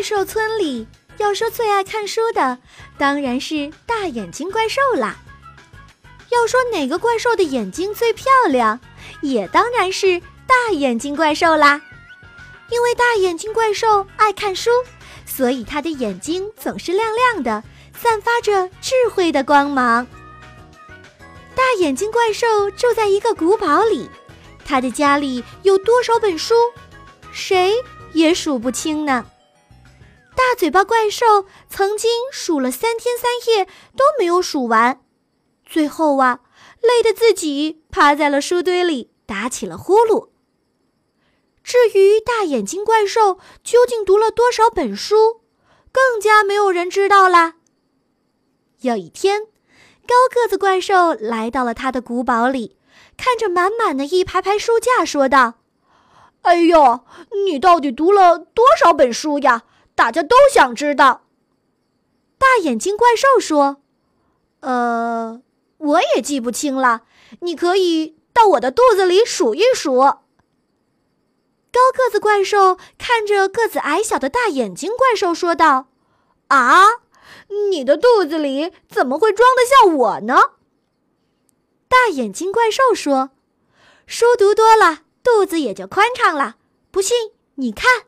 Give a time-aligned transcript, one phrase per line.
[0.00, 0.86] 怪兽村里，
[1.18, 2.56] 要说最爱看书的，
[2.96, 5.18] 当然是大眼睛怪兽啦。
[6.30, 8.80] 要说哪个怪兽的眼睛最漂亮，
[9.20, 11.82] 也当然是大眼睛怪兽啦。
[12.70, 14.70] 因为大眼睛怪兽爱看书，
[15.26, 17.62] 所以他的眼睛总是亮亮的，
[17.94, 20.06] 散发着智慧的光芒。
[21.54, 24.08] 大眼睛怪兽住在一个古堡里，
[24.64, 26.54] 他的家里有多少本书，
[27.30, 27.74] 谁
[28.14, 29.26] 也数不清呢。
[30.50, 35.00] 大嘴巴怪兽曾经数了三天三夜都没有数完，
[35.64, 36.40] 最后啊，
[36.80, 40.30] 累得自己趴在了书堆里打起了呼噜。
[41.62, 45.42] 至于大眼睛怪兽究竟读了多少本书，
[45.92, 47.54] 更加没有人知道啦。
[48.80, 49.42] 有一天，
[50.04, 52.76] 高个子怪兽来到了他的古堡里，
[53.16, 55.60] 看着满满的一排排书架，说道
[56.42, 57.04] ：“哎呦，
[57.46, 59.62] 你到底读了多少本书呀？
[60.00, 61.26] 大家都想知道。”
[62.40, 63.82] 大眼睛怪兽说
[64.60, 65.42] ：“呃，
[65.76, 67.02] 我也记不清了，
[67.40, 69.96] 你可以到我的肚子里数一数。”
[71.70, 75.88] 高个子怪兽看着个子矮小的大眼睛怪兽说道
[76.48, 76.86] ：“啊，
[77.70, 80.52] 你的肚子里怎么会装得下我呢？”
[81.88, 83.32] 大眼睛怪兽说
[84.06, 86.56] ：“书读多了，肚子也就宽敞了。
[86.90, 88.04] 不信你看。”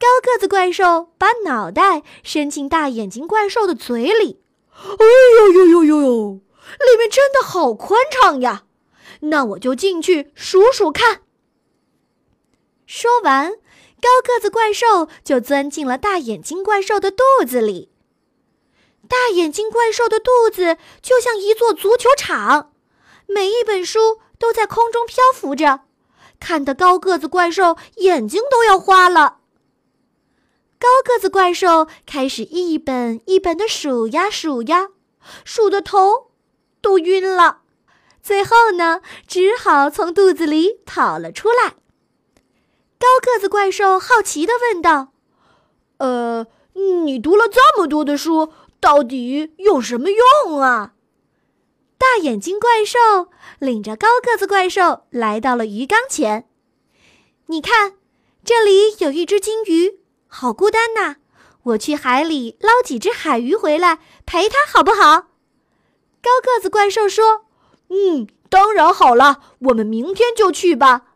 [0.00, 4.40] 高个子怪兽把脑袋伸进大眼睛怪兽的嘴里
[4.72, 5.04] ，“哎
[5.36, 8.64] 呦呦呦呦呦，里面真的好宽敞呀！
[9.20, 11.20] 那我就进去数数看。”
[12.88, 13.52] 说完，
[14.00, 17.92] 高个子怪兽就钻进了大眼睛怪兽的肚子里。
[19.06, 22.72] 大眼睛怪兽的肚子就像一座足球场，
[23.26, 25.80] 每一本书都在空中漂浮着，
[26.40, 29.39] 看得高个子怪兽眼睛都要花了。
[30.80, 34.88] 高个子怪兽开始一本一本的数呀数呀，
[35.44, 36.30] 数的头
[36.80, 37.60] 都晕了，
[38.22, 41.74] 最后呢，只好从肚子里跑了出来。
[42.98, 45.12] 高个子怪兽好奇地问道
[45.98, 46.46] ：“呃，
[47.04, 50.94] 你读了这么多的书，到底有什么用啊？”
[52.00, 56.48] 大眼睛怪兽领着高个子怪兽来到了鱼缸前。
[57.48, 57.96] 你看，
[58.42, 59.99] 这里有一只金鱼，
[60.32, 61.16] 好孤单呐！
[61.64, 65.26] 我去海里捞几只海鱼回来陪它，好不好？
[66.22, 67.46] 高个子怪兽说
[67.90, 71.06] ：“嗯，当然好了，我们明天就去吧。”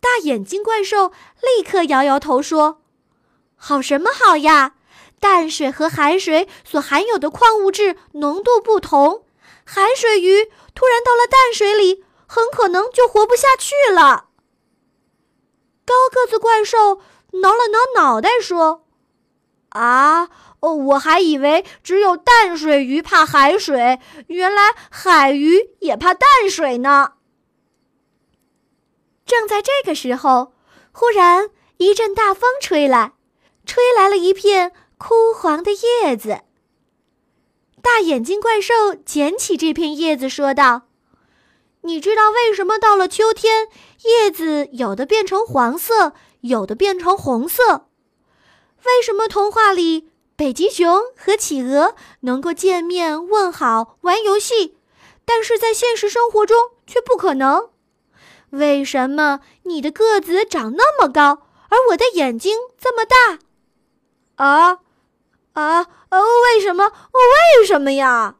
[0.00, 1.10] 大眼睛怪兽
[1.42, 2.82] 立刻摇摇头说
[3.56, 4.76] ：“好什么好呀？
[5.18, 9.26] 淡水和海水所含有的矿物质浓度不同，
[9.64, 14.28] 海水鱼突然到了淡水里，很可能就活不下去了。”
[15.84, 17.00] 高个子怪兽
[17.40, 18.86] 挠了挠脑袋说
[19.70, 20.28] ：“啊，
[20.60, 27.14] 哦我还以为只有淡水鱼怕海水，原来海鱼也怕淡水呢。”
[29.26, 30.54] 正在这个时候，
[30.92, 33.14] 忽然一阵大风吹来，
[33.66, 36.42] 吹来了一片枯黄的叶子。
[37.82, 40.82] 大眼睛怪兽捡起这片叶子，说道
[41.86, 43.68] ：“你知道为什么到了秋天，
[44.04, 47.88] 叶子有的变成黄色，有的变成红色？
[48.86, 54.78] 为什么童话里北极熊和企鹅能够见面问好、玩游戏，
[55.26, 56.56] 但是在现实生活中
[56.86, 57.68] 却不可能？”
[58.48, 63.38] 为什么你的个子长那么高，而我的眼睛这么大？
[64.42, 64.78] 啊，
[65.52, 66.92] 啊，呃，为什么？
[67.58, 68.36] 为什么呀？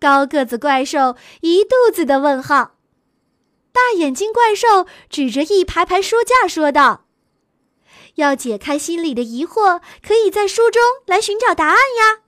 [0.00, 2.76] 高个子怪兽一肚子的问号。
[3.70, 7.04] 大眼睛怪兽指着一排排书架说道
[8.16, 12.22] ：“要解开心里的疑惑，可以在书中来寻找答案呀。”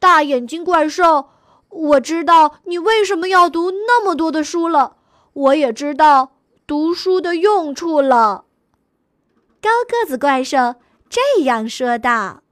[0.00, 1.28] 大眼睛怪兽，
[1.68, 4.96] 我知道你为什么要读那么多的书了。
[5.32, 6.32] 我也知道
[6.66, 8.46] 读书的用处了。
[9.62, 10.76] 高个子怪兽
[11.08, 12.42] 这样说道。